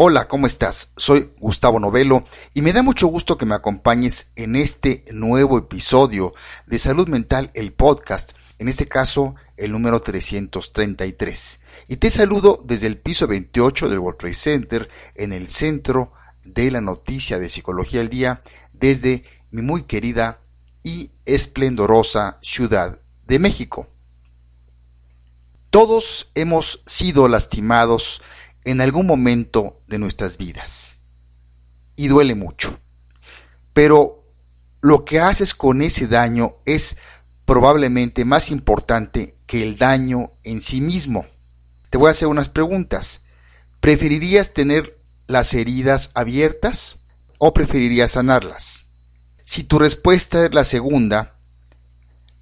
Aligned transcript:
Hola, 0.00 0.28
¿cómo 0.28 0.46
estás? 0.46 0.92
Soy 0.96 1.32
Gustavo 1.40 1.80
Novelo 1.80 2.22
y 2.54 2.62
me 2.62 2.72
da 2.72 2.84
mucho 2.84 3.08
gusto 3.08 3.36
que 3.36 3.46
me 3.46 3.56
acompañes 3.56 4.30
en 4.36 4.54
este 4.54 5.04
nuevo 5.10 5.58
episodio 5.58 6.32
de 6.66 6.78
Salud 6.78 7.08
Mental, 7.08 7.50
el 7.54 7.72
podcast, 7.72 8.38
en 8.60 8.68
este 8.68 8.86
caso 8.86 9.34
el 9.56 9.72
número 9.72 9.98
333. 9.98 11.60
Y 11.88 11.96
te 11.96 12.10
saludo 12.10 12.62
desde 12.64 12.86
el 12.86 12.98
piso 12.98 13.26
28 13.26 13.88
del 13.88 13.98
World 13.98 14.18
Trade 14.20 14.34
Center 14.34 14.88
en 15.16 15.32
el 15.32 15.48
centro 15.48 16.12
de 16.44 16.70
la 16.70 16.80
noticia 16.80 17.40
de 17.40 17.48
Psicología 17.48 18.00
al 18.00 18.08
Día 18.08 18.44
desde 18.72 19.24
mi 19.50 19.62
muy 19.62 19.82
querida 19.82 20.38
y 20.84 21.10
esplendorosa 21.24 22.38
Ciudad 22.40 23.00
de 23.26 23.40
México. 23.40 23.88
Todos 25.70 26.30
hemos 26.36 26.82
sido 26.86 27.26
lastimados 27.28 28.22
en 28.68 28.82
algún 28.82 29.06
momento 29.06 29.80
de 29.86 29.98
nuestras 29.98 30.36
vidas. 30.36 31.00
Y 31.96 32.08
duele 32.08 32.34
mucho. 32.34 32.78
Pero 33.72 34.26
lo 34.82 35.06
que 35.06 35.20
haces 35.20 35.54
con 35.54 35.80
ese 35.80 36.06
daño 36.06 36.52
es 36.66 36.98
probablemente 37.46 38.26
más 38.26 38.50
importante 38.50 39.36
que 39.46 39.62
el 39.62 39.78
daño 39.78 40.32
en 40.44 40.60
sí 40.60 40.82
mismo. 40.82 41.24
Te 41.88 41.96
voy 41.96 42.08
a 42.08 42.10
hacer 42.10 42.28
unas 42.28 42.50
preguntas. 42.50 43.22
¿Preferirías 43.80 44.52
tener 44.52 45.00
las 45.26 45.54
heridas 45.54 46.10
abiertas 46.12 46.98
o 47.38 47.54
preferirías 47.54 48.10
sanarlas? 48.10 48.88
Si 49.44 49.64
tu 49.64 49.78
respuesta 49.78 50.44
es 50.44 50.52
la 50.52 50.64
segunda, 50.64 51.38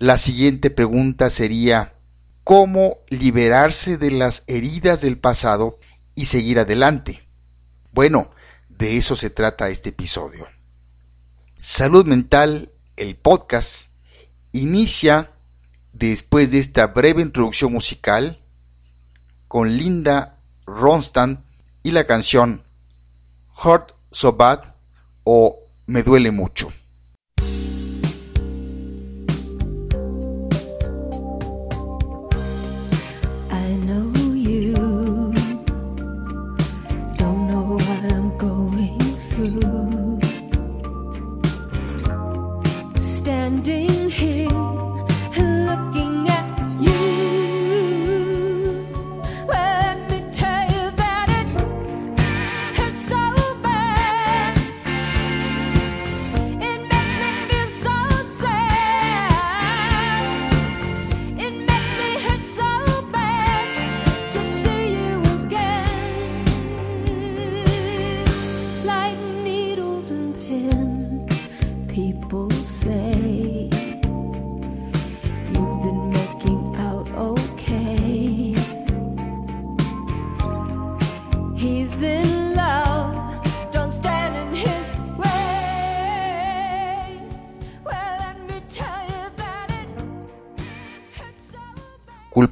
la 0.01 0.19
siguiente 0.19 0.71
pregunta 0.71 1.31
sería 1.31 1.95
¿cómo 2.43 2.99
liberarse 3.11 3.97
de 3.97 4.11
las 4.11 4.43
heridas 4.49 5.03
del 5.03 5.19
pasado 5.19 5.79
y 6.17 6.25
seguir 6.25 6.59
adelante. 6.59 7.29
Bueno, 7.93 8.33
de 8.69 8.97
eso 8.97 9.15
se 9.15 9.31
trata 9.31 9.69
este 9.69 9.91
episodio. 9.91 10.49
Salud 11.57 12.05
Mental, 12.07 12.73
el 12.97 13.15
podcast, 13.17 13.93
inicia 14.51 15.31
después 15.93 16.51
de 16.51 16.59
esta 16.59 16.89
breve 16.89 17.23
introducción 17.23 17.73
musical 17.73 18.43
con 19.47 19.77
Linda 19.77 20.41
Ronstadt 20.67 21.39
y 21.83 21.93
la 21.93 22.05
canción 22.05 22.65
Hurt 23.65 23.93
So 24.11 24.33
Bad 24.33 24.75
o 25.23 25.61
Me 25.87 26.03
Duele 26.03 26.33
Mucho. 26.33 26.73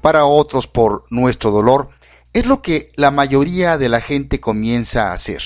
Culpar 0.05 0.21
a 0.21 0.27
otros 0.27 0.67
por 0.67 1.05
nuestro 1.09 1.51
dolor 1.51 1.89
es 2.35 2.45
lo 2.45 2.61
que 2.61 2.93
la 2.95 3.11
mayoría 3.11 3.79
de 3.79 3.89
la 3.89 4.03
gente 4.03 4.39
comienza 4.39 5.09
a 5.09 5.13
hacer. 5.15 5.41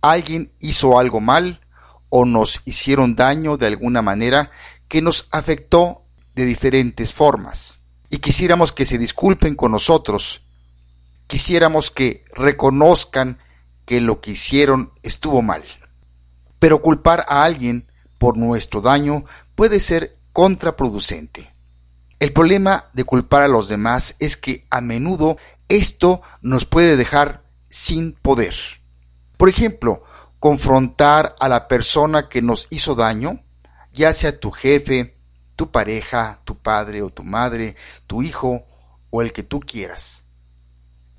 Alguien 0.00 0.50
hizo 0.60 0.98
algo 0.98 1.20
mal 1.20 1.60
o 2.08 2.24
nos 2.24 2.62
hicieron 2.64 3.16
daño 3.16 3.58
de 3.58 3.66
alguna 3.66 4.00
manera 4.00 4.50
que 4.88 5.02
nos 5.02 5.28
afectó 5.30 6.06
de 6.34 6.46
diferentes 6.46 7.12
formas. 7.12 7.80
Y 8.08 8.16
quisiéramos 8.16 8.72
que 8.72 8.86
se 8.86 8.96
disculpen 8.96 9.56
con 9.56 9.72
nosotros. 9.72 10.40
Quisiéramos 11.26 11.90
que 11.90 12.24
reconozcan 12.34 13.40
que 13.84 14.00
lo 14.00 14.22
que 14.22 14.30
hicieron 14.30 14.94
estuvo 15.02 15.42
mal. 15.42 15.62
Pero 16.58 16.80
culpar 16.80 17.26
a 17.28 17.44
alguien 17.44 17.92
por 18.16 18.38
nuestro 18.38 18.80
daño 18.80 19.26
puede 19.54 19.80
ser 19.80 20.16
contraproducente. 20.32 21.51
El 22.22 22.32
problema 22.32 22.88
de 22.92 23.02
culpar 23.02 23.42
a 23.42 23.48
los 23.48 23.68
demás 23.68 24.14
es 24.20 24.36
que 24.36 24.64
a 24.70 24.80
menudo 24.80 25.38
esto 25.68 26.22
nos 26.40 26.66
puede 26.66 26.96
dejar 26.96 27.42
sin 27.68 28.12
poder. 28.12 28.54
Por 29.36 29.48
ejemplo, 29.48 30.04
confrontar 30.38 31.34
a 31.40 31.48
la 31.48 31.66
persona 31.66 32.28
que 32.28 32.40
nos 32.40 32.68
hizo 32.70 32.94
daño, 32.94 33.42
ya 33.92 34.12
sea 34.12 34.38
tu 34.38 34.52
jefe, 34.52 35.18
tu 35.56 35.72
pareja, 35.72 36.42
tu 36.44 36.56
padre 36.56 37.02
o 37.02 37.10
tu 37.10 37.24
madre, 37.24 37.74
tu 38.06 38.22
hijo 38.22 38.66
o 39.10 39.20
el 39.20 39.32
que 39.32 39.42
tú 39.42 39.58
quieras. 39.58 40.26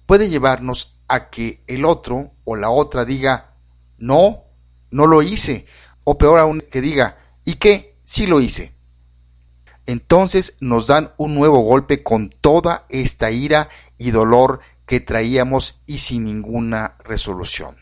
Puede 0.06 0.30
llevarnos 0.30 1.02
a 1.10 1.30
que 1.30 1.64
el 1.68 1.84
otro 1.84 2.32
o 2.46 2.56
la 2.56 2.70
otra 2.70 3.04
diga, 3.04 3.58
no, 3.98 4.46
no 4.90 5.06
lo 5.06 5.22
hice, 5.22 5.66
o 6.06 6.18
peor 6.18 6.40
aún 6.40 6.62
que 6.62 6.80
diga, 6.80 7.18
¿y 7.44 7.56
qué? 7.56 8.00
Sí 8.04 8.26
lo 8.26 8.40
hice 8.40 8.74
entonces 9.86 10.56
nos 10.60 10.88
dan 10.88 11.14
un 11.18 11.36
nuevo 11.36 11.60
golpe 11.62 12.04
con 12.04 12.30
toda 12.30 12.86
esta 12.90 13.32
ira 13.32 13.70
y 13.98 14.12
dolor 14.12 14.60
que 14.86 15.00
traíamos 15.00 15.82
y 15.86 16.00
sin 16.00 16.26
ninguna 16.26 16.96
resolución. 17.04 17.78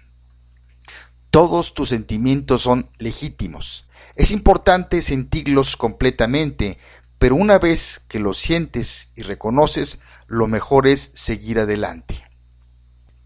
Todos 1.29 1.73
tus 1.73 1.89
sentimientos 1.89 2.61
son 2.61 2.89
legítimos. 2.97 3.87
Es 4.15 4.31
importante 4.31 5.01
sentirlos 5.01 5.77
completamente, 5.77 6.77
pero 7.17 7.35
una 7.35 7.59
vez 7.59 8.01
que 8.07 8.19
los 8.19 8.37
sientes 8.37 9.11
y 9.15 9.21
reconoces, 9.21 9.99
lo 10.27 10.47
mejor 10.47 10.87
es 10.87 11.11
seguir 11.13 11.59
adelante. 11.59 12.23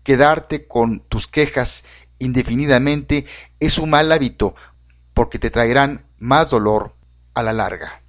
Quedarte 0.04 0.68
con 0.68 1.00
tus 1.00 1.28
quejas 1.28 1.84
indefinidamente 2.20 3.26
es 3.60 3.80
un 3.80 3.90
mal 3.90 4.12
hábito 4.12 4.56
porque 5.14 5.40
te 5.40 5.50
traerán 5.50 6.06
más 6.20 6.50
dolor 6.50 6.96
a 7.34 7.42
la 7.42 7.54
larga. 7.54 8.05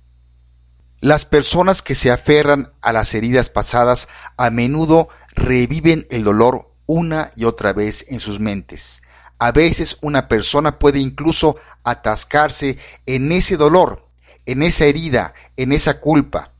Las 1.00 1.26
personas 1.26 1.82
que 1.82 1.94
se 1.94 2.10
aferran 2.10 2.72
a 2.80 2.92
las 2.92 3.12
heridas 3.14 3.50
pasadas 3.50 4.08
a 4.38 4.48
menudo 4.50 5.08
reviven 5.34 6.06
el 6.10 6.24
dolor 6.24 6.72
una 6.86 7.30
y 7.36 7.44
otra 7.44 7.74
vez 7.74 8.06
en 8.08 8.18
sus 8.18 8.40
mentes. 8.40 9.02
A 9.38 9.52
veces 9.52 9.98
una 10.00 10.26
persona 10.26 10.78
puede 10.78 10.98
incluso 10.98 11.56
atascarse 11.84 12.78
en 13.04 13.30
ese 13.30 13.58
dolor, 13.58 14.08
en 14.46 14.62
esa 14.62 14.86
herida, 14.86 15.34
en 15.56 15.72
esa 15.72 16.00
culpa. 16.00 16.52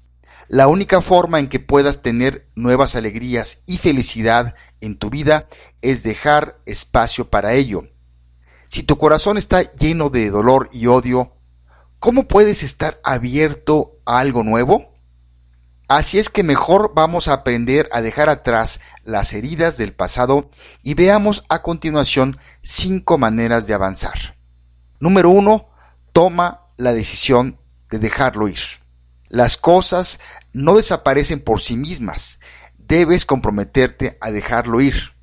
La 0.48 0.68
única 0.68 1.00
forma 1.00 1.38
en 1.38 1.48
que 1.48 1.58
puedas 1.58 2.03
tener 2.03 2.47
nuevas 2.54 2.94
alegrías 2.94 3.62
y 3.66 3.78
felicidad 3.78 4.54
en 4.82 4.98
tu 4.98 5.08
vida 5.08 5.48
es 5.80 6.03
dejar 6.03 6.60
espacio 6.66 7.30
para 7.30 7.54
ello. 7.54 7.88
Si 8.68 8.83
tu 8.83 8.98
corazón 8.98 9.38
está 9.38 9.62
lleno 9.62 10.10
de 10.10 10.28
dolor 10.28 10.68
y 10.72 10.88
odio, 10.88 11.35
¿Cómo 12.06 12.28
puedes 12.28 12.62
estar 12.62 13.00
abierto 13.03 13.98
a 14.06 14.20
algo 14.20 14.44
nuevo? 14.44 14.94
Así 15.88 16.20
es 16.20 16.30
que 16.30 16.44
mejor 16.44 16.92
vamos 16.94 17.26
a 17.26 17.32
aprender 17.32 17.88
a 17.91 18.00
dejar 18.00 18.28
atrás 18.28 18.80
las 19.03 19.32
heridas 19.32 19.76
del 19.76 19.92
pasado 19.92 20.48
y 20.84 20.94
veamos 20.94 21.44
a 21.48 21.62
continuación 21.62 22.38
cinco 22.62 23.18
maneras 23.18 23.66
de 23.66 23.74
avanzar. 23.74 24.36
Número 25.00 25.30
uno, 25.30 25.66
toma 26.12 26.68
la 26.76 26.92
decisión 26.92 27.58
de 27.91 27.98
dejarlo 27.98 28.47
ir. 28.47 28.60
Las 29.28 29.56
cosas 29.56 30.20
no 30.52 30.76
desaparecen 30.76 31.41
por 31.41 31.60
sí 31.60 31.76
mismas, 31.76 32.38
debes 32.78 33.26
comprometerte 33.26 34.16
a 34.20 34.30
dejarlo 34.30 34.80
ir. 34.80 35.16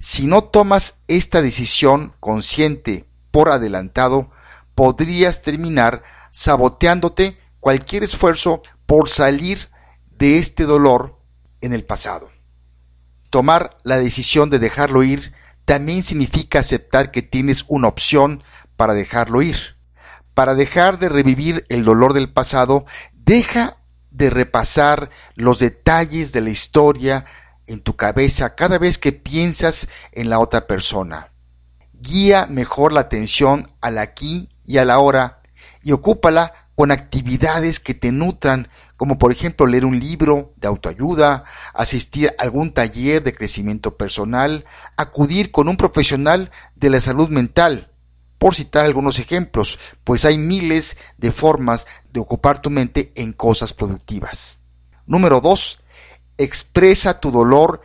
Si 0.00 0.26
no 0.26 0.42
tomas 0.42 0.96
esta 1.06 1.42
decisión 1.42 2.16
consciente 2.18 3.08
por 3.30 3.50
adelantado, 3.50 4.32
podrías 4.78 5.42
terminar 5.42 6.04
saboteándote 6.30 7.36
cualquier 7.58 8.04
esfuerzo 8.04 8.62
por 8.86 9.08
salir 9.08 9.58
de 10.08 10.38
este 10.38 10.66
dolor 10.66 11.18
en 11.60 11.72
el 11.72 11.84
pasado. 11.84 12.30
Tomar 13.28 13.76
la 13.82 13.98
decisión 13.98 14.50
de 14.50 14.60
dejarlo 14.60 15.02
ir 15.02 15.32
también 15.64 16.04
significa 16.04 16.60
aceptar 16.60 17.10
que 17.10 17.22
tienes 17.22 17.64
una 17.66 17.88
opción 17.88 18.44
para 18.76 18.94
dejarlo 18.94 19.42
ir. 19.42 19.56
Para 20.32 20.54
dejar 20.54 21.00
de 21.00 21.08
revivir 21.08 21.66
el 21.70 21.82
dolor 21.82 22.12
del 22.12 22.32
pasado, 22.32 22.86
deja 23.14 23.78
de 24.12 24.30
repasar 24.30 25.10
los 25.34 25.58
detalles 25.58 26.30
de 26.30 26.40
la 26.40 26.50
historia 26.50 27.24
en 27.66 27.80
tu 27.80 27.96
cabeza 27.96 28.54
cada 28.54 28.78
vez 28.78 28.98
que 28.98 29.10
piensas 29.10 29.88
en 30.12 30.30
la 30.30 30.38
otra 30.38 30.68
persona. 30.68 31.32
Guía 31.94 32.46
mejor 32.46 32.92
la 32.92 33.00
atención 33.00 33.72
al 33.80 33.98
aquí 33.98 34.48
y 34.68 34.76
a 34.78 34.84
la 34.84 34.98
hora 34.98 35.40
y 35.82 35.92
ocúpala 35.92 36.52
con 36.74 36.92
actividades 36.92 37.80
que 37.80 37.94
te 37.94 38.12
nutran, 38.12 38.68
como 38.96 39.18
por 39.18 39.32
ejemplo 39.32 39.66
leer 39.66 39.84
un 39.84 39.98
libro 39.98 40.52
de 40.56 40.68
autoayuda, 40.68 41.44
asistir 41.72 42.34
a 42.38 42.42
algún 42.42 42.72
taller 42.72 43.22
de 43.24 43.32
crecimiento 43.32 43.96
personal, 43.96 44.66
acudir 44.96 45.50
con 45.50 45.68
un 45.68 45.76
profesional 45.76 46.52
de 46.76 46.90
la 46.90 47.00
salud 47.00 47.30
mental, 47.30 47.90
por 48.36 48.54
citar 48.54 48.84
algunos 48.84 49.18
ejemplos, 49.18 49.78
pues 50.04 50.24
hay 50.24 50.38
miles 50.38 50.96
de 51.16 51.32
formas 51.32 51.86
de 52.12 52.20
ocupar 52.20 52.60
tu 52.60 52.70
mente 52.70 53.10
en 53.16 53.32
cosas 53.32 53.72
productivas. 53.72 54.60
Número 55.06 55.40
2. 55.40 55.80
Expresa 56.36 57.18
tu 57.18 57.30
dolor 57.30 57.80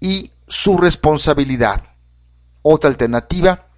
y 0.00 0.30
su 0.48 0.78
responsabilidad. 0.78 1.94
Otra 2.62 2.90
alternativa 2.90 3.68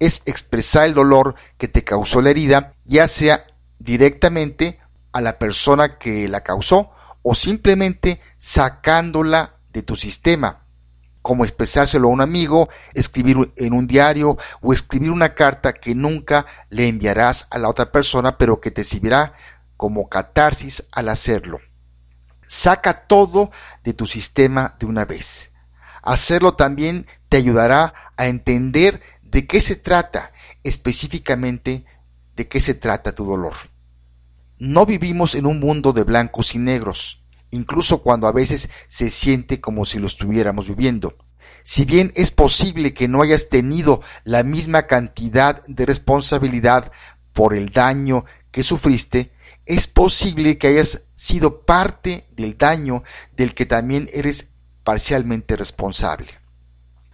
es 0.00 0.22
expresar 0.24 0.86
el 0.86 0.94
dolor 0.94 1.36
que 1.58 1.68
te 1.68 1.84
causó 1.84 2.20
la 2.20 2.30
herida, 2.30 2.74
ya 2.84 3.06
sea 3.06 3.46
directamente 3.78 4.78
a 5.12 5.20
la 5.20 5.38
persona 5.38 5.98
que 5.98 6.28
la 6.28 6.42
causó 6.42 6.90
o 7.22 7.34
simplemente 7.34 8.20
sacándola 8.36 9.56
de 9.72 9.82
tu 9.82 9.94
sistema, 9.94 10.64
como 11.22 11.44
expresárselo 11.44 12.08
a 12.08 12.12
un 12.12 12.22
amigo, 12.22 12.70
escribir 12.94 13.52
en 13.56 13.74
un 13.74 13.86
diario 13.86 14.38
o 14.62 14.72
escribir 14.72 15.10
una 15.10 15.34
carta 15.34 15.74
que 15.74 15.94
nunca 15.94 16.46
le 16.70 16.88
enviarás 16.88 17.46
a 17.50 17.58
la 17.58 17.68
otra 17.68 17.92
persona, 17.92 18.38
pero 18.38 18.60
que 18.60 18.70
te 18.70 18.84
servirá 18.84 19.34
como 19.76 20.08
catarsis 20.08 20.84
al 20.92 21.08
hacerlo. 21.10 21.60
Saca 22.46 23.06
todo 23.06 23.50
de 23.84 23.92
tu 23.92 24.06
sistema 24.06 24.76
de 24.78 24.86
una 24.86 25.04
vez. 25.04 25.52
Hacerlo 26.02 26.54
también 26.54 27.06
te 27.28 27.36
ayudará 27.36 27.94
a 28.16 28.26
entender 28.26 29.00
de 29.30 29.46
qué 29.46 29.60
se 29.60 29.76
trata 29.76 30.32
específicamente 30.62 31.84
de 32.36 32.48
qué 32.48 32.60
se 32.60 32.74
trata 32.74 33.14
tu 33.14 33.24
dolor. 33.24 33.54
No 34.58 34.86
vivimos 34.86 35.34
en 35.34 35.46
un 35.46 35.60
mundo 35.60 35.92
de 35.92 36.04
blancos 36.04 36.54
y 36.54 36.58
negros, 36.58 37.22
incluso 37.50 38.02
cuando 38.02 38.26
a 38.26 38.32
veces 38.32 38.70
se 38.86 39.10
siente 39.10 39.60
como 39.60 39.84
si 39.84 39.98
lo 39.98 40.06
estuviéramos 40.06 40.68
viviendo. 40.68 41.16
Si 41.62 41.84
bien 41.84 42.12
es 42.14 42.30
posible 42.30 42.94
que 42.94 43.08
no 43.08 43.22
hayas 43.22 43.48
tenido 43.48 44.02
la 44.24 44.42
misma 44.42 44.86
cantidad 44.86 45.62
de 45.66 45.86
responsabilidad 45.86 46.90
por 47.32 47.54
el 47.54 47.70
daño 47.70 48.24
que 48.50 48.62
sufriste, 48.62 49.32
es 49.66 49.86
posible 49.86 50.58
que 50.58 50.68
hayas 50.68 51.04
sido 51.14 51.62
parte 51.62 52.26
del 52.32 52.56
daño 52.56 53.04
del 53.36 53.54
que 53.54 53.66
también 53.66 54.08
eres 54.12 54.50
parcialmente 54.84 55.56
responsable. 55.56 56.26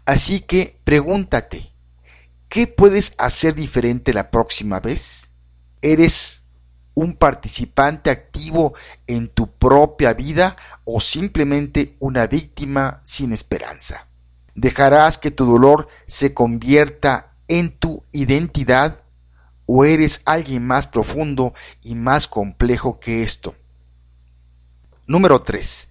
Así 0.04 0.40
que 0.40 0.78
pregúntate, 0.84 1.72
¿qué 2.48 2.66
puedes 2.66 3.14
hacer 3.18 3.54
diferente 3.54 4.12
la 4.12 4.30
próxima 4.30 4.80
vez? 4.80 5.32
¿Eres 5.82 6.44
un 6.94 7.14
participante 7.14 8.10
activo 8.10 8.74
en 9.06 9.28
tu 9.28 9.50
propia 9.52 10.14
vida 10.14 10.56
o 10.84 11.00
simplemente 11.00 11.96
una 12.00 12.26
víctima 12.26 13.00
sin 13.04 13.32
esperanza? 13.32 14.06
¿Dejarás 14.54 15.18
que 15.18 15.30
tu 15.30 15.44
dolor 15.44 15.88
se 16.06 16.32
convierta 16.32 17.34
en 17.48 17.76
tu 17.76 18.02
identidad 18.12 19.02
o 19.66 19.84
eres 19.84 20.22
alguien 20.24 20.66
más 20.66 20.86
profundo 20.86 21.52
y 21.82 21.94
más 21.94 22.26
complejo 22.26 22.98
que 22.98 23.22
esto? 23.22 23.54
Número 25.06 25.38
3. 25.38 25.90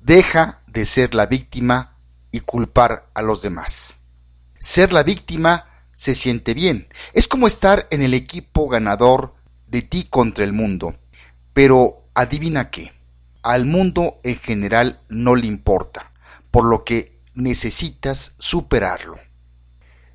Deja 0.00 0.62
de 0.66 0.84
ser 0.84 1.14
la 1.14 1.26
víctima 1.26 1.96
y 2.32 2.40
culpar 2.40 3.08
a 3.14 3.22
los 3.22 3.40
demás. 3.40 4.00
Ser 4.58 4.92
la 4.92 5.04
víctima 5.04 5.71
se 6.02 6.14
siente 6.14 6.52
bien. 6.52 6.88
Es 7.12 7.28
como 7.28 7.46
estar 7.46 7.86
en 7.92 8.02
el 8.02 8.12
equipo 8.12 8.68
ganador 8.68 9.36
de 9.68 9.82
ti 9.82 10.08
contra 10.10 10.42
el 10.42 10.52
mundo. 10.52 10.96
Pero 11.52 12.08
adivina 12.12 12.70
qué. 12.70 12.92
Al 13.44 13.66
mundo 13.66 14.18
en 14.24 14.34
general 14.34 15.00
no 15.08 15.36
le 15.36 15.46
importa, 15.46 16.10
por 16.50 16.64
lo 16.64 16.82
que 16.82 17.20
necesitas 17.34 18.34
superarlo. 18.36 19.16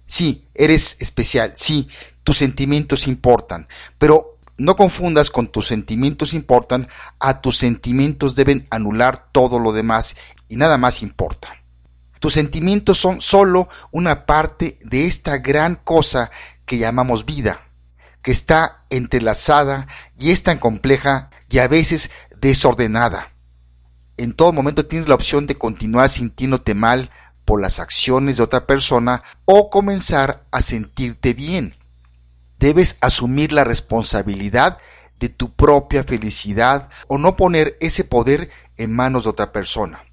Sí, 0.05 0.49
eres 0.53 0.97
especial, 0.99 1.53
sí, 1.55 1.87
tus 2.25 2.35
sentimientos 2.35 3.07
importan, 3.07 3.69
pero 3.97 4.39
no 4.57 4.75
confundas 4.75 5.31
con 5.31 5.47
tus 5.47 5.67
sentimientos 5.67 6.33
importan, 6.33 6.89
a 7.17 7.39
tus 7.39 7.55
sentimientos 7.55 8.35
deben 8.35 8.67
anular 8.71 9.29
todo 9.31 9.57
lo 9.57 9.71
demás 9.71 10.17
y 10.49 10.57
nada 10.57 10.77
más 10.77 11.01
importa. 11.01 11.56
Tus 12.19 12.33
sentimientos 12.33 12.97
son 12.97 13.21
solo 13.21 13.69
una 13.91 14.25
parte 14.25 14.79
de 14.83 15.05
esta 15.07 15.37
gran 15.37 15.75
cosa 15.75 16.31
que 16.65 16.77
llamamos 16.77 17.25
vida, 17.25 17.69
que 18.21 18.31
está 18.31 18.85
entrelazada 18.89 19.87
y 20.17 20.31
es 20.31 20.43
tan 20.43 20.57
compleja 20.57 21.29
y 21.49 21.59
a 21.59 21.67
veces 21.67 22.11
desordenada. 22.39 23.33
En 24.17 24.33
todo 24.33 24.51
momento 24.51 24.85
tienes 24.85 25.07
la 25.07 25.15
opción 25.15 25.45
de 25.45 25.55
continuar 25.55 26.09
sintiéndote 26.09 26.73
mal 26.73 27.11
por 27.45 27.61
las 27.61 27.79
acciones 27.79 28.37
de 28.37 28.43
otra 28.43 28.65
persona 28.65 29.23
o 29.45 29.69
comenzar 29.69 30.45
a 30.51 30.61
sentirte 30.61 31.33
bien. 31.33 31.75
Debes 32.59 32.97
asumir 32.99 33.53
la 33.53 33.63
responsabilidad 33.63 34.79
de 35.19 35.29
tu 35.29 35.53
propia 35.53 36.03
felicidad 36.03 36.89
o 37.07 37.17
no 37.17 37.35
poner 37.35 37.77
ese 37.79 38.03
poder 38.03 38.49
en 38.77 38.93
manos 38.93 39.23
de 39.23 39.29
otra 39.29 39.51
persona. 39.51 40.03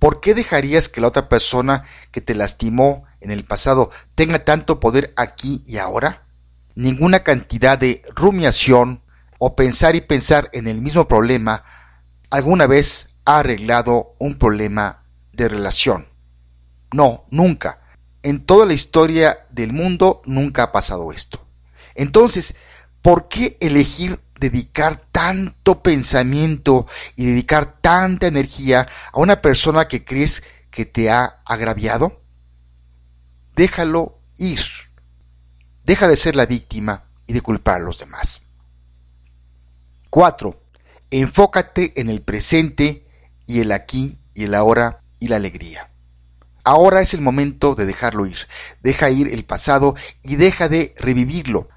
¿Por 0.00 0.20
qué 0.20 0.34
dejarías 0.34 0.88
que 0.88 1.02
la 1.02 1.08
otra 1.08 1.28
persona 1.28 1.84
que 2.10 2.22
te 2.22 2.34
lastimó 2.34 3.04
en 3.20 3.30
el 3.30 3.44
pasado 3.44 3.90
tenga 4.14 4.44
tanto 4.46 4.80
poder 4.80 5.12
aquí 5.14 5.62
y 5.66 5.76
ahora? 5.76 6.26
Ninguna 6.74 7.20
cantidad 7.22 7.78
de 7.78 8.00
rumiación 8.16 9.02
o 9.38 9.54
pensar 9.54 9.96
y 9.96 10.00
pensar 10.00 10.48
en 10.54 10.66
el 10.68 10.80
mismo 10.80 11.06
problema 11.06 11.64
alguna 12.30 12.66
vez 12.66 13.08
ha 13.26 13.40
arreglado 13.40 14.14
un 14.18 14.38
problema 14.38 15.04
de 15.34 15.48
relación. 15.50 16.08
No, 16.94 17.26
nunca. 17.30 17.82
En 18.22 18.46
toda 18.46 18.64
la 18.64 18.72
historia 18.72 19.46
del 19.50 19.74
mundo 19.74 20.22
nunca 20.24 20.62
ha 20.62 20.72
pasado 20.72 21.12
esto. 21.12 21.46
Entonces, 21.94 22.56
¿por 23.02 23.28
qué 23.28 23.58
elegir 23.60 24.18
dedicar 24.40 24.96
tanto 25.12 25.82
pensamiento 25.82 26.86
y 27.14 27.26
dedicar 27.26 27.80
tanta 27.80 28.26
energía 28.26 28.88
a 29.12 29.20
una 29.20 29.40
persona 29.40 29.86
que 29.86 30.04
crees 30.04 30.42
que 30.70 30.86
te 30.86 31.10
ha 31.10 31.42
agraviado? 31.44 32.22
Déjalo 33.54 34.18
ir. 34.38 34.60
Deja 35.84 36.08
de 36.08 36.16
ser 36.16 36.34
la 36.34 36.46
víctima 36.46 37.04
y 37.26 37.34
de 37.34 37.42
culpar 37.42 37.76
a 37.76 37.84
los 37.84 37.98
demás. 37.98 38.42
4. 40.08 40.58
Enfócate 41.10 41.92
en 42.00 42.08
el 42.08 42.22
presente 42.22 43.06
y 43.46 43.60
el 43.60 43.72
aquí 43.72 44.18
y 44.34 44.44
el 44.44 44.54
ahora 44.54 45.02
y 45.18 45.28
la 45.28 45.36
alegría. 45.36 45.90
Ahora 46.64 47.00
es 47.00 47.14
el 47.14 47.20
momento 47.20 47.74
de 47.74 47.84
dejarlo 47.84 48.26
ir. 48.26 48.38
Deja 48.82 49.10
ir 49.10 49.28
el 49.28 49.44
pasado 49.44 49.94
y 50.22 50.36
deja 50.36 50.68
de 50.68 50.94
revivirlo. 50.98 51.68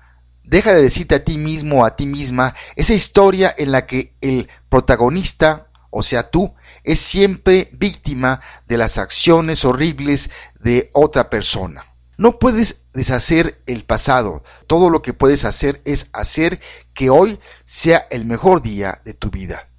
Deja 0.43 0.73
de 0.73 0.81
decirte 0.81 1.15
a 1.15 1.23
ti 1.23 1.37
mismo 1.37 1.81
o 1.81 1.85
a 1.85 1.95
ti 1.95 2.05
misma 2.05 2.53
esa 2.75 2.93
historia 2.93 3.53
en 3.57 3.71
la 3.71 3.85
que 3.85 4.15
el 4.21 4.49
protagonista, 4.69 5.69
o 5.89 6.03
sea 6.03 6.29
tú, 6.29 6.53
es 6.83 6.99
siempre 6.99 7.69
víctima 7.73 8.41
de 8.67 8.77
las 8.77 8.97
acciones 8.97 9.63
horribles 9.65 10.29
de 10.59 10.89
otra 10.93 11.29
persona. 11.29 11.85
No 12.17 12.37
puedes 12.39 12.83
deshacer 12.93 13.61
el 13.65 13.85
pasado. 13.85 14.43
Todo 14.67 14.89
lo 14.89 15.01
que 15.01 15.13
puedes 15.13 15.45
hacer 15.45 15.81
es 15.85 16.09
hacer 16.13 16.59
que 16.93 17.09
hoy 17.09 17.39
sea 17.63 18.07
el 18.11 18.25
mejor 18.25 18.61
día 18.61 19.01
de 19.03 19.13
tu 19.13 19.29
vida. 19.29 19.69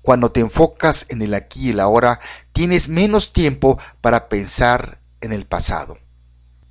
Cuando 0.00 0.30
te 0.30 0.40
enfocas 0.40 1.06
en 1.08 1.20
el 1.20 1.34
aquí 1.34 1.66
y 1.66 1.70
el 1.70 1.80
ahora, 1.80 2.20
tienes 2.52 2.88
menos 2.88 3.32
tiempo 3.32 3.78
para 4.00 4.28
pensar 4.28 5.00
en 5.20 5.32
el 5.32 5.46
pasado. 5.46 5.98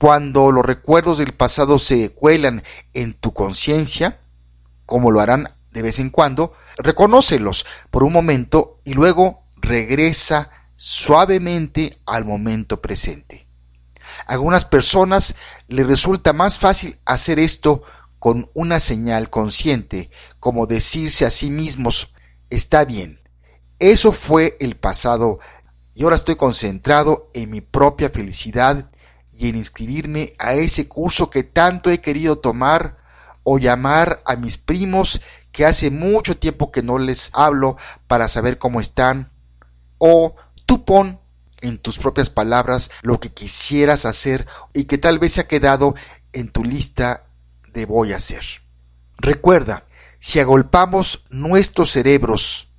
Cuando 0.06 0.52
los 0.52 0.64
recuerdos 0.64 1.18
del 1.18 1.34
pasado 1.34 1.80
se 1.80 2.14
cuelan 2.14 2.62
en 2.94 3.16
tu 3.16 3.34
conciencia, 3.34 4.20
como 4.86 5.10
lo 5.10 5.20
harán 5.20 5.56
de 5.72 5.82
vez 5.82 5.98
en 5.98 6.12
cuando, 6.12 6.54
reconócelos 6.78 7.66
por 7.90 8.04
un 8.04 8.14
momento 8.14 8.80
y 8.86 8.94
luego 8.94 9.48
regresa 9.56 10.52
suavemente 10.76 11.98
al 12.06 12.24
momento 12.24 12.82
presente. 12.82 13.48
A 14.28 14.34
algunas 14.34 14.64
personas 14.66 15.38
les 15.68 15.88
resulta 15.88 16.34
más 16.34 16.60
fácil 16.60 17.00
hacer 17.06 17.40
esto 17.40 17.82
con 18.20 18.52
una 18.54 18.80
señal 18.80 19.32
consciente, 19.32 20.12
como 20.40 20.68
decirse 20.68 21.26
a 21.26 21.32
sí 21.32 21.50
mismos, 21.50 22.14
está 22.52 22.86
bien, 22.86 23.22
eso 23.80 24.12
fue 24.12 24.56
el 24.60 24.78
pasado, 24.78 25.40
y 25.96 26.04
ahora 26.04 26.16
estoy 26.16 26.36
concentrado 26.36 27.32
en 27.34 27.50
mi 27.50 27.62
propia 27.62 28.12
felicidad 28.12 28.92
y 29.38 29.50
en 29.50 29.56
inscribirme 29.56 30.34
a 30.40 30.54
ese 30.54 30.88
curso 30.88 31.30
que 31.30 31.44
tanto 31.44 31.90
he 31.90 32.02
querido 32.02 32.38
tomar 32.38 32.98
o 33.44 33.58
llamar 33.60 34.22
a 34.26 34.36
mis 34.36 34.58
primos 34.58 35.22
que 35.52 35.66
hace 35.66 35.92
mucho 35.92 36.38
tiempo 36.38 36.72
que 36.72 36.84
no 36.84 36.98
les 36.98 37.30
hablo 37.34 37.78
para 38.08 38.28
saber 38.28 38.58
cómo 38.58 38.80
están 38.80 39.32
o 39.98 40.36
tú 40.66 40.84
pon 40.84 41.20
en 41.62 41.78
tus 41.78 41.98
propias 41.98 42.30
palabras 42.30 42.92
lo 43.02 43.20
que 43.20 43.30
quisieras 43.30 44.06
hacer 44.06 44.48
y 44.74 44.86
que 44.86 44.98
tal 44.98 45.20
vez 45.20 45.34
se 45.34 45.42
ha 45.42 45.48
quedado 45.48 45.96
en 46.34 46.50
tu 46.50 46.64
lista 46.64 47.28
de 47.74 47.86
voy 47.86 48.14
a 48.14 48.18
hacer. 48.18 48.44
Recuerda, 49.18 49.86
si 50.20 50.40
agolpamos 50.40 51.24
nuestros 51.30 51.92
cerebros 51.92 52.70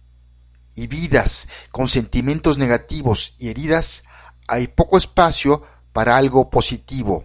y 0.75 0.87
vidas 0.87 1.49
con 1.71 1.89
sentimientos 1.89 2.59
negativos 2.59 3.35
y 3.39 3.49
heridas, 3.49 4.05
hay 4.49 4.69
poco 4.69 4.99
espacio 4.99 5.63
para 5.97 6.19
algo 6.19 6.51
positivo. 6.51 7.25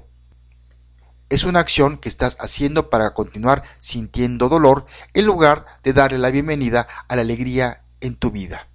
Es 1.29 1.43
una 1.43 1.59
acción 1.59 1.97
que 1.97 2.07
estás 2.07 2.37
haciendo 2.39 2.89
para 2.89 3.13
continuar 3.13 3.63
sintiendo 3.79 4.47
dolor 4.47 4.85
en 5.13 5.25
lugar 5.25 5.65
de 5.83 5.91
darle 5.91 6.17
la 6.17 6.29
bienvenida 6.29 6.87
a 7.09 7.17
la 7.17 7.23
alegría 7.23 7.83
en 7.99 8.15
tu 8.15 8.31
vida. 8.31 8.69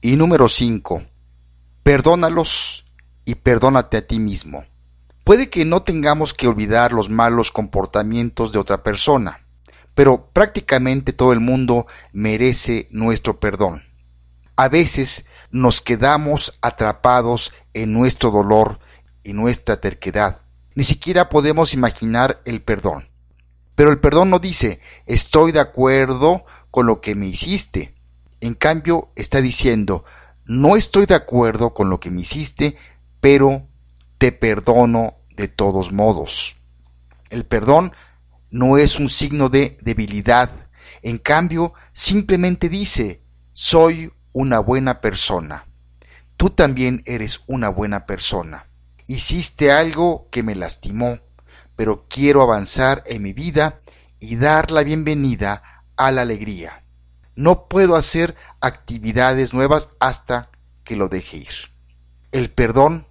Y 0.00 0.16
número 0.16 0.48
5. 0.48 1.02
Perdónalos 1.82 2.86
y 3.26 3.34
perdónate 3.34 3.98
a 3.98 4.06
ti 4.06 4.18
mismo. 4.18 4.64
Puede 5.24 5.50
que 5.50 5.66
no 5.66 5.82
tengamos 5.82 6.32
que 6.32 6.48
olvidar 6.48 6.94
los 6.94 7.10
malos 7.10 7.52
comportamientos 7.52 8.50
de 8.52 8.60
otra 8.60 8.82
persona, 8.82 9.44
pero 9.94 10.30
prácticamente 10.32 11.12
todo 11.12 11.34
el 11.34 11.40
mundo 11.40 11.86
merece 12.14 12.88
nuestro 12.90 13.40
perdón. 13.40 13.84
A 14.56 14.70
veces 14.70 15.26
nos 15.50 15.82
quedamos 15.82 16.58
atrapados 16.62 17.52
en 17.74 17.92
nuestro 17.92 18.30
dolor 18.30 18.78
y 19.26 19.32
nuestra 19.32 19.80
terquedad. 19.80 20.42
Ni 20.74 20.84
siquiera 20.84 21.28
podemos 21.28 21.74
imaginar 21.74 22.40
el 22.44 22.62
perdón. 22.62 23.08
Pero 23.74 23.90
el 23.90 23.98
perdón 23.98 24.30
no 24.30 24.38
dice 24.38 24.80
estoy 25.06 25.52
de 25.52 25.60
acuerdo 25.60 26.44
con 26.70 26.86
lo 26.86 27.00
que 27.00 27.14
me 27.14 27.26
hiciste. 27.26 27.94
En 28.40 28.54
cambio 28.54 29.10
está 29.16 29.40
diciendo 29.40 30.04
no 30.44 30.76
estoy 30.76 31.06
de 31.06 31.14
acuerdo 31.16 31.74
con 31.74 31.90
lo 31.90 31.98
que 31.98 32.10
me 32.10 32.20
hiciste, 32.20 32.76
pero 33.20 33.66
te 34.18 34.30
perdono 34.30 35.16
de 35.36 35.48
todos 35.48 35.92
modos. 35.92 36.56
El 37.30 37.44
perdón 37.44 37.92
no 38.50 38.78
es 38.78 39.00
un 39.00 39.08
signo 39.08 39.48
de 39.48 39.76
debilidad, 39.82 40.50
en 41.02 41.18
cambio 41.18 41.74
simplemente 41.92 42.68
dice 42.68 43.22
soy 43.52 44.12
una 44.32 44.60
buena 44.60 45.00
persona. 45.00 45.66
Tú 46.36 46.50
también 46.50 47.02
eres 47.06 47.42
una 47.46 47.68
buena 47.70 48.06
persona. 48.06 48.65
Hiciste 49.08 49.70
algo 49.70 50.26
que 50.32 50.42
me 50.42 50.56
lastimó, 50.56 51.20
pero 51.76 52.06
quiero 52.08 52.42
avanzar 52.42 53.04
en 53.06 53.22
mi 53.22 53.32
vida 53.32 53.80
y 54.18 54.34
dar 54.34 54.72
la 54.72 54.82
bienvenida 54.82 55.62
a 55.96 56.10
la 56.10 56.22
alegría. 56.22 56.82
No 57.36 57.68
puedo 57.68 57.94
hacer 57.94 58.34
actividades 58.60 59.54
nuevas 59.54 59.90
hasta 60.00 60.50
que 60.82 60.96
lo 60.96 61.08
deje 61.08 61.36
ir. 61.36 61.72
El 62.32 62.50
perdón 62.50 63.06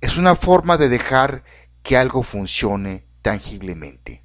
es 0.00 0.18
una 0.18 0.36
forma 0.36 0.76
de 0.76 0.88
dejar 0.88 1.42
que 1.82 1.96
algo 1.96 2.22
funcione 2.22 3.04
tangiblemente. 3.20 4.22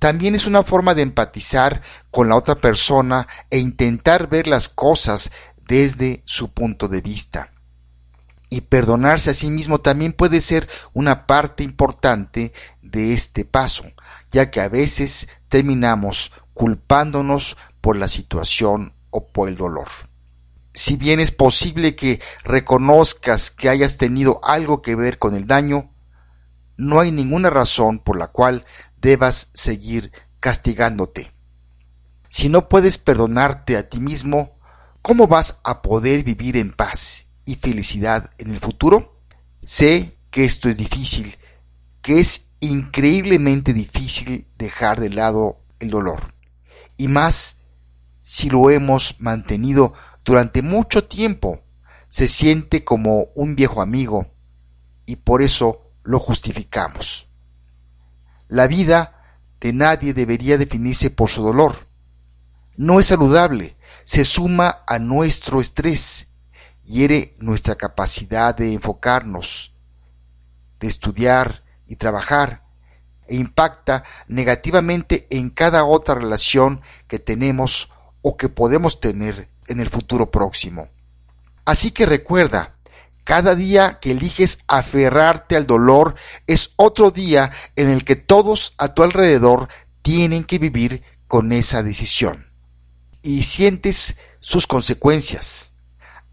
También 0.00 0.34
es 0.34 0.48
una 0.48 0.64
forma 0.64 0.94
de 0.94 1.02
empatizar 1.02 1.82
con 2.10 2.28
la 2.28 2.36
otra 2.36 2.56
persona 2.56 3.28
e 3.48 3.58
intentar 3.58 4.28
ver 4.28 4.48
las 4.48 4.68
cosas 4.68 5.30
desde 5.68 6.22
su 6.26 6.52
punto 6.52 6.88
de 6.88 7.00
vista. 7.00 7.53
Y 8.54 8.60
perdonarse 8.60 9.30
a 9.30 9.34
sí 9.34 9.50
mismo 9.50 9.80
también 9.80 10.12
puede 10.12 10.40
ser 10.40 10.68
una 10.92 11.26
parte 11.26 11.64
importante 11.64 12.52
de 12.82 13.12
este 13.12 13.44
paso, 13.44 13.82
ya 14.30 14.52
que 14.52 14.60
a 14.60 14.68
veces 14.68 15.26
terminamos 15.48 16.30
culpándonos 16.52 17.56
por 17.80 17.96
la 17.96 18.06
situación 18.06 18.94
o 19.10 19.26
por 19.26 19.48
el 19.48 19.56
dolor. 19.56 19.88
Si 20.72 20.94
bien 20.94 21.18
es 21.18 21.32
posible 21.32 21.96
que 21.96 22.20
reconozcas 22.44 23.50
que 23.50 23.68
hayas 23.68 23.96
tenido 23.96 24.38
algo 24.44 24.82
que 24.82 24.94
ver 24.94 25.18
con 25.18 25.34
el 25.34 25.48
daño, 25.48 25.90
no 26.76 27.00
hay 27.00 27.10
ninguna 27.10 27.50
razón 27.50 27.98
por 27.98 28.16
la 28.16 28.28
cual 28.28 28.64
debas 29.00 29.48
seguir 29.52 30.12
castigándote. 30.38 31.32
Si 32.28 32.48
no 32.48 32.68
puedes 32.68 32.98
perdonarte 32.98 33.76
a 33.76 33.88
ti 33.88 33.98
mismo, 33.98 34.60
¿cómo 35.02 35.26
vas 35.26 35.58
a 35.64 35.82
poder 35.82 36.22
vivir 36.22 36.56
en 36.56 36.70
paz 36.70 37.23
y 37.44 37.56
felicidad 37.56 38.30
en 38.38 38.50
el 38.50 38.60
futuro? 38.60 39.20
Sé 39.62 40.18
que 40.30 40.44
esto 40.44 40.68
es 40.68 40.76
difícil, 40.76 41.36
que 42.02 42.18
es 42.18 42.50
increíblemente 42.60 43.72
difícil 43.72 44.46
dejar 44.56 45.00
de 45.00 45.10
lado 45.10 45.60
el 45.80 45.90
dolor, 45.90 46.34
y 46.96 47.08
más 47.08 47.58
si 48.22 48.48
lo 48.48 48.70
hemos 48.70 49.20
mantenido 49.20 49.92
durante 50.24 50.62
mucho 50.62 51.04
tiempo, 51.04 51.60
se 52.08 52.26
siente 52.26 52.84
como 52.84 53.28
un 53.34 53.54
viejo 53.54 53.82
amigo 53.82 54.32
y 55.04 55.16
por 55.16 55.42
eso 55.42 55.90
lo 56.02 56.18
justificamos. 56.18 57.28
La 58.48 58.66
vida 58.66 59.40
de 59.60 59.72
nadie 59.72 60.14
debería 60.14 60.56
definirse 60.58 61.10
por 61.10 61.28
su 61.28 61.42
dolor. 61.42 61.74
No 62.76 63.00
es 63.00 63.06
saludable, 63.06 63.76
se 64.04 64.24
suma 64.24 64.84
a 64.86 64.98
nuestro 64.98 65.60
estrés, 65.60 66.28
hiere 66.84 67.34
nuestra 67.38 67.76
capacidad 67.76 68.54
de 68.54 68.72
enfocarnos, 68.72 69.74
de 70.80 70.88
estudiar 70.88 71.64
y 71.86 71.96
trabajar, 71.96 72.64
e 73.26 73.36
impacta 73.36 74.04
negativamente 74.28 75.26
en 75.30 75.50
cada 75.50 75.84
otra 75.84 76.14
relación 76.14 76.82
que 77.08 77.18
tenemos 77.18 77.90
o 78.22 78.36
que 78.36 78.48
podemos 78.48 79.00
tener 79.00 79.48
en 79.66 79.80
el 79.80 79.88
futuro 79.88 80.30
próximo. 80.30 80.88
Así 81.64 81.90
que 81.90 82.04
recuerda, 82.04 82.76
cada 83.24 83.54
día 83.54 83.98
que 84.00 84.10
eliges 84.10 84.58
aferrarte 84.68 85.56
al 85.56 85.66
dolor 85.66 86.14
es 86.46 86.74
otro 86.76 87.10
día 87.10 87.50
en 87.76 87.88
el 87.88 88.04
que 88.04 88.16
todos 88.16 88.74
a 88.76 88.92
tu 88.92 89.02
alrededor 89.02 89.68
tienen 90.02 90.44
que 90.44 90.58
vivir 90.58 91.02
con 91.26 91.52
esa 91.52 91.82
decisión. 91.82 92.52
Y 93.22 93.44
sientes 93.44 94.18
sus 94.40 94.66
consecuencias. 94.66 95.73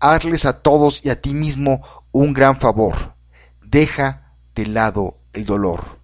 Hazles 0.02 0.46
a 0.46 0.62
todos 0.62 1.06
y 1.06 1.10
a 1.10 1.22
ti 1.22 1.34
mismo 1.34 1.82
un 2.12 2.34
gran 2.34 2.60
favor. 2.60 3.16
Deja 3.64 4.34
de 4.56 4.66
lado 4.66 5.22
el 5.32 5.46
dolor. 5.46 6.00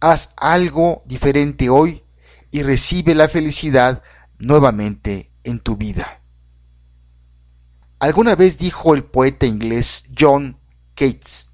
Haz 0.00 0.32
algo 0.36 1.02
diferente 1.04 1.68
hoy 1.68 2.02
y 2.50 2.62
recibe 2.62 3.14
la 3.14 3.28
felicidad 3.28 4.02
nuevamente 4.38 5.30
en 5.44 5.60
tu 5.60 5.76
vida. 5.76 6.22
Alguna 7.98 8.34
vez 8.36 8.56
dijo 8.56 8.94
el 8.94 9.04
poeta 9.04 9.46
inglés 9.46 10.04
John 10.18 10.58
Keats, 10.94 11.50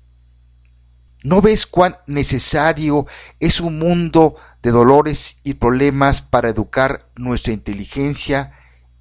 ¿no 1.25 1.41
ves 1.41 1.67
cuán 1.67 1.99
necesario 2.07 3.07
es 3.41 3.61
un 3.61 3.79
mundo 3.79 4.37
de 4.62 4.71
dolores 4.71 5.39
y 5.43 5.55
problemas 5.55 6.23
para 6.23 6.49
educar 6.49 7.11
nuestra 7.17 7.53
inteligencia 7.53 8.53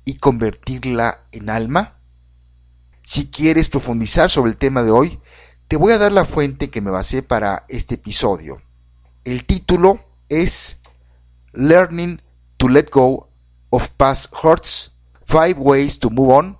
y 0.03 0.15
convertirla 0.15 1.25
en 1.31 1.49
alma? 1.51 2.00
Si 3.03 3.29
quieres 3.29 3.67
profundizar 3.67 4.29
sobre 4.29 4.51
el 4.51 4.57
tema 4.57 4.83
de 4.83 4.91
hoy, 4.91 5.19
te 5.67 5.75
voy 5.75 5.91
a 5.93 5.97
dar 5.97 6.11
la 6.11 6.25
fuente 6.25 6.69
que 6.69 6.81
me 6.81 6.91
basé 6.91 7.23
para 7.23 7.65
este 7.67 7.95
episodio. 7.95 8.61
El 9.23 9.45
título 9.45 10.05
es 10.29 10.79
Learning 11.53 12.21
to 12.57 12.69
Let 12.69 12.89
Go 12.91 13.29
of 13.71 13.89
Past 13.97 14.31
Hurts, 14.43 14.93
Five 15.25 15.55
Ways 15.57 15.97
to 15.97 16.11
Move 16.11 16.33
On, 16.33 16.59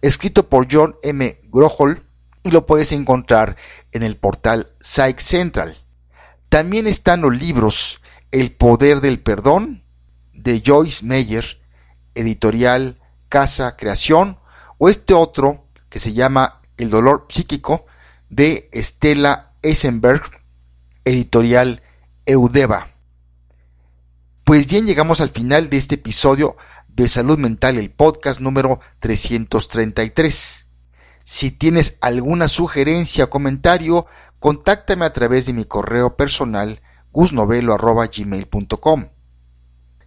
escrito 0.00 0.48
por 0.48 0.66
John 0.68 0.96
M. 1.02 1.38
Grohol 1.52 2.04
y 2.42 2.50
lo 2.50 2.66
puedes 2.66 2.90
encontrar 2.90 3.56
en 3.92 4.02
el 4.02 4.16
portal 4.16 4.72
Psych 4.80 5.20
Central. 5.20 5.76
También 6.48 6.88
están 6.88 7.20
los 7.20 7.38
libros 7.38 8.00
El 8.32 8.50
Poder 8.52 9.00
del 9.00 9.22
Perdón 9.22 9.84
de 10.32 10.60
Joyce 10.64 11.04
Meyer, 11.04 11.60
editorial 12.14 13.00
Casa 13.28 13.76
Creación, 13.76 14.38
o 14.78 14.88
este 14.88 15.12
otro 15.12 15.67
que 15.88 15.98
se 15.98 16.12
llama 16.12 16.60
El 16.76 16.90
Dolor 16.90 17.26
Psíquico 17.28 17.86
de 18.28 18.68
Estela 18.72 19.52
Eisenberg, 19.62 20.22
editorial 21.04 21.82
Eudeva. 22.26 22.88
Pues 24.44 24.66
bien, 24.66 24.86
llegamos 24.86 25.20
al 25.20 25.28
final 25.28 25.68
de 25.68 25.76
este 25.76 25.96
episodio 25.96 26.56
de 26.88 27.08
Salud 27.08 27.38
Mental, 27.38 27.76
el 27.76 27.90
podcast 27.90 28.40
número 28.40 28.80
333. 29.00 30.66
Si 31.22 31.50
tienes 31.50 31.98
alguna 32.00 32.48
sugerencia 32.48 33.24
o 33.24 33.30
comentario, 33.30 34.06
contáctame 34.38 35.04
a 35.04 35.12
través 35.12 35.46
de 35.46 35.52
mi 35.52 35.64
correo 35.64 36.16
personal 36.16 36.80
gusnovelo.gmail.com. 37.12 39.08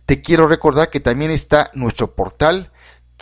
Te 0.06 0.22
quiero 0.22 0.48
recordar 0.48 0.90
que 0.90 1.00
también 1.00 1.32
está 1.32 1.70
nuestro 1.74 2.16
portal 2.16 2.71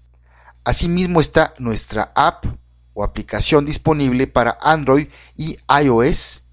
Asimismo 0.65 1.21
está 1.21 1.53
nuestra 1.57 2.11
app 2.15 2.45
o 2.93 3.03
aplicación 3.03 3.63
disponible 3.63 4.27
para 4.27 4.57
Android 4.61 5.07
y 5.35 5.57
iOS. 5.83 6.43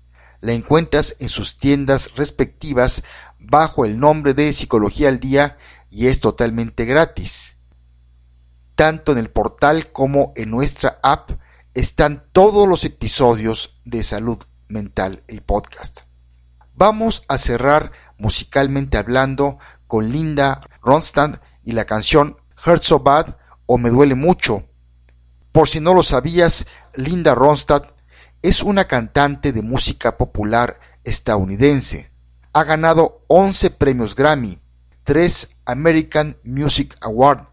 La 0.40 0.52
encuentras 0.52 1.16
en 1.18 1.28
sus 1.28 1.56
tiendas 1.56 2.14
respectivas 2.14 3.02
bajo 3.38 3.84
el 3.84 3.98
nombre 3.98 4.32
de 4.32 4.52
Psicología 4.52 5.08
al 5.08 5.18
Día 5.18 5.58
y 5.90 6.06
es 6.06 6.20
totalmente 6.20 6.84
gratis. 6.84 7.56
Tanto 8.76 9.12
en 9.12 9.18
el 9.18 9.30
portal 9.30 9.90
como 9.90 10.32
en 10.36 10.50
nuestra 10.50 11.00
app 11.02 11.30
están 11.76 12.24
todos 12.32 12.66
los 12.66 12.86
episodios 12.86 13.82
de 13.84 14.02
Salud 14.02 14.42
Mental, 14.66 15.22
el 15.28 15.42
podcast. 15.42 16.00
Vamos 16.72 17.24
a 17.28 17.36
cerrar 17.36 17.92
musicalmente 18.16 18.96
hablando 18.96 19.58
con 19.86 20.10
Linda 20.10 20.62
Ronstadt 20.82 21.42
y 21.62 21.72
la 21.72 21.84
canción 21.84 22.38
Hurt 22.66 22.82
So 22.82 23.00
Bad 23.00 23.36
o 23.66 23.76
Me 23.76 23.90
Duele 23.90 24.14
Mucho. 24.14 24.64
Por 25.52 25.68
si 25.68 25.80
no 25.80 25.92
lo 25.92 26.02
sabías, 26.02 26.66
Linda 26.94 27.34
Ronstadt 27.34 27.92
es 28.40 28.62
una 28.62 28.86
cantante 28.86 29.52
de 29.52 29.60
música 29.60 30.16
popular 30.16 30.80
estadounidense. 31.04 32.10
Ha 32.54 32.64
ganado 32.64 33.20
11 33.26 33.68
premios 33.72 34.16
Grammy, 34.16 34.58
3 35.04 35.58
American 35.66 36.38
Music 36.42 36.96
Award, 37.02 37.48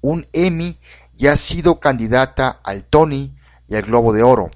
un 0.00 0.28
Emmy 0.32 0.78
y 1.16 1.26
ha 1.26 1.36
sido 1.36 1.80
candidata 1.80 2.60
al 2.64 2.84
Tony 2.84 3.36
y 3.66 3.74
al 3.74 3.82
Globo 3.82 4.12
de 4.12 4.22
Oro, 4.22 4.50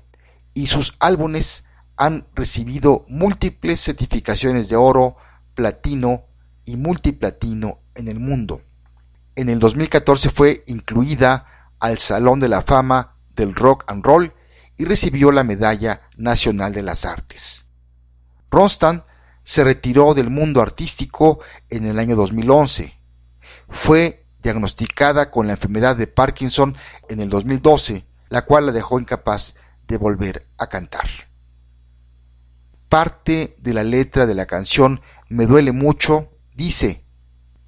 y 0.54 0.66
sus 0.68 0.96
álbumes 1.00 1.64
han 1.96 2.26
recibido 2.34 3.04
múltiples 3.08 3.80
certificaciones 3.80 4.68
de 4.68 4.76
oro, 4.76 5.16
platino 5.54 6.26
y 6.64 6.76
multiplatino 6.76 7.80
en 7.94 8.08
el 8.08 8.20
mundo. 8.20 8.62
En 9.34 9.48
el 9.48 9.58
2014 9.58 10.30
fue 10.30 10.64
incluida 10.66 11.46
al 11.78 11.98
Salón 11.98 12.38
de 12.38 12.48
la 12.48 12.62
Fama 12.62 13.16
del 13.34 13.54
Rock 13.54 13.84
and 13.86 14.04
Roll 14.04 14.34
y 14.76 14.84
recibió 14.84 15.32
la 15.32 15.44
Medalla 15.44 16.02
Nacional 16.16 16.72
de 16.72 16.82
las 16.82 17.04
Artes. 17.04 17.66
Ronstan 18.50 19.04
se 19.42 19.64
retiró 19.64 20.14
del 20.14 20.30
mundo 20.30 20.60
artístico 20.60 21.40
en 21.70 21.86
el 21.86 21.98
año 21.98 22.16
2011. 22.16 22.98
Fue 23.68 24.25
diagnosticada 24.46 25.32
con 25.32 25.48
la 25.48 25.54
enfermedad 25.54 25.96
de 25.96 26.06
Parkinson 26.06 26.76
en 27.08 27.18
el 27.18 27.28
2012, 27.28 28.06
la 28.28 28.44
cual 28.44 28.66
la 28.66 28.72
dejó 28.72 29.00
incapaz 29.00 29.56
de 29.88 29.96
volver 29.96 30.46
a 30.56 30.68
cantar. 30.68 31.08
Parte 32.88 33.56
de 33.58 33.74
la 33.74 33.82
letra 33.82 34.24
de 34.24 34.36
la 34.36 34.46
canción 34.46 35.00
Me 35.28 35.46
duele 35.46 35.72
mucho 35.72 36.30
dice, 36.54 37.04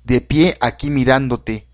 de 0.05 0.21
pie 0.21 0.57
aquí 0.61 0.89
mirándote, 0.89 1.67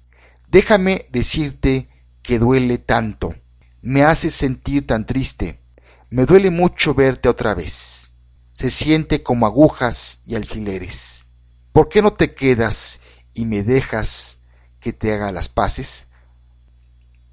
déjame 0.49 1.05
decirte 1.11 1.91
que 2.23 2.39
duele 2.39 2.79
tanto, 2.79 3.35
me 3.83 4.05
haces 4.05 4.35
sentir 4.35 4.87
tan 4.87 5.05
triste, 5.05 5.61
me 6.09 6.25
duele 6.25 6.49
mucho 6.49 6.95
verte 6.95 7.29
otra 7.29 7.55
vez, 7.55 8.13
se 8.55 8.71
siente 8.71 9.23
como 9.23 9.45
agujas 9.45 10.21
y 10.25 10.35
alfileres. 10.35 11.27
¿Por 11.73 11.91
qué 11.91 12.01
no 12.01 12.15
te 12.15 12.33
quedas 12.33 13.01
y 13.35 13.45
me 13.45 13.63
dejas 13.63 14.39
que 14.85 14.93
te 14.93 15.15
haga 15.15 15.33
las 15.33 15.49
paces? 15.49 16.09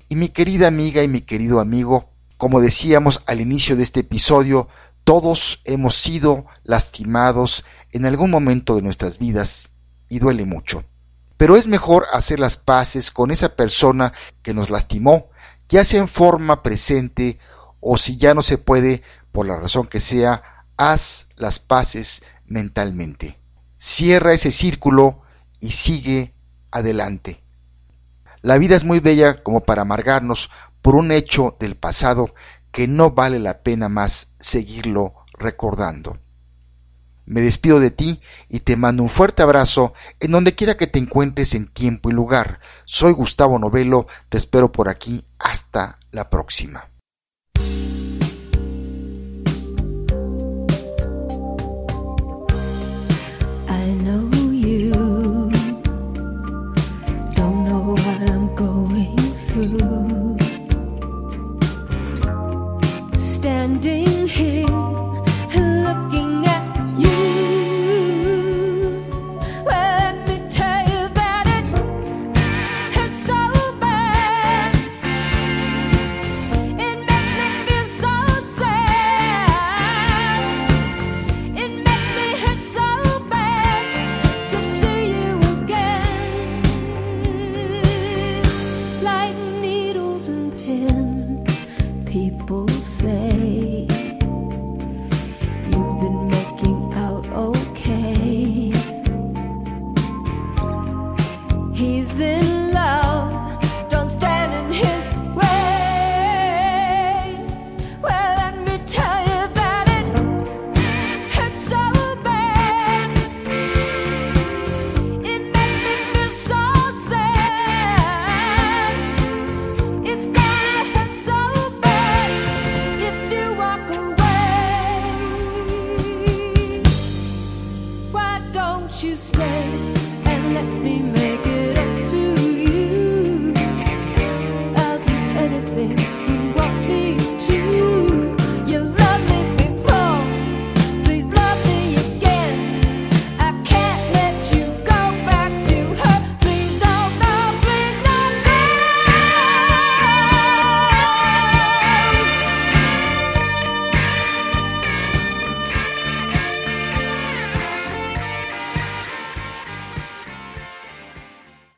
Y 0.07 0.15
mi 0.15 0.29
querida 0.29 0.67
amiga 0.67 1.03
y 1.03 1.07
mi 1.07 1.21
querido 1.21 1.59
amigo, 1.59 2.09
como 2.37 2.61
decíamos 2.61 3.21
al 3.27 3.41
inicio 3.41 3.75
de 3.75 3.83
este 3.83 3.99
episodio, 3.99 4.69
todos 5.03 5.59
hemos 5.65 5.95
sido 5.95 6.45
lastimados 6.63 7.65
en 7.91 8.05
algún 8.05 8.31
momento 8.31 8.75
de 8.75 8.81
nuestras 8.81 9.19
vidas 9.19 9.73
y 10.07 10.19
duele 10.19 10.45
mucho 10.45 10.85
pero 11.41 11.57
es 11.57 11.65
mejor 11.65 12.05
hacer 12.13 12.39
las 12.39 12.55
paces 12.55 13.09
con 13.09 13.31
esa 13.31 13.55
persona 13.55 14.13
que 14.43 14.53
nos 14.53 14.69
lastimó, 14.69 15.31
ya 15.69 15.83
sea 15.83 15.99
en 15.99 16.07
forma 16.07 16.61
presente 16.61 17.39
o 17.79 17.97
si 17.97 18.17
ya 18.17 18.35
no 18.35 18.43
se 18.43 18.59
puede, 18.59 19.01
por 19.31 19.47
la 19.47 19.57
razón 19.57 19.87
que 19.87 19.99
sea, 19.99 20.43
haz 20.77 21.29
las 21.37 21.57
paces 21.57 22.21
mentalmente. 22.45 23.39
Cierra 23.75 24.33
ese 24.33 24.51
círculo 24.51 25.23
y 25.59 25.71
sigue 25.71 26.35
adelante. 26.71 27.40
La 28.41 28.57
vida 28.57 28.75
es 28.75 28.85
muy 28.85 28.99
bella 28.99 29.35
como 29.43 29.61
para 29.61 29.83
amargarnos 29.83 30.49
por 30.81 30.95
un 30.95 31.11
hecho 31.11 31.55
del 31.59 31.75
pasado 31.75 32.33
que 32.71 32.87
no 32.87 33.11
vale 33.11 33.39
la 33.39 33.61
pena 33.61 33.87
más 33.87 34.33
seguirlo 34.39 35.13
recordando. 35.33 36.17
Me 37.25 37.41
despido 37.41 37.79
de 37.79 37.91
ti 37.91 38.19
y 38.49 38.61
te 38.61 38.75
mando 38.75 39.03
un 39.03 39.09
fuerte 39.09 39.43
abrazo 39.43 39.93
en 40.19 40.31
donde 40.31 40.55
quiera 40.55 40.75
que 40.75 40.87
te 40.87 40.97
encuentres 40.97 41.53
en 41.53 41.67
tiempo 41.67 42.09
y 42.09 42.13
lugar. 42.13 42.59
Soy 42.85 43.13
Gustavo 43.13 43.59
Novelo, 43.59 44.07
te 44.29 44.37
espero 44.37 44.71
por 44.71 44.89
aquí. 44.89 45.23
Hasta 45.37 45.99
la 46.11 46.29
próxima. 46.29 46.91